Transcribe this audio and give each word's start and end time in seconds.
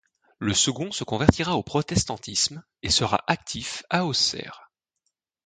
Le 0.39 0.55
second 0.55 0.91
se 0.91 1.03
convertira 1.03 1.57
au 1.57 1.61
protestantisme 1.61 2.63
et 2.81 2.89
sera 2.89 3.23
actif 3.27 3.83
à 3.91 4.05
Auxerre. 4.05 4.71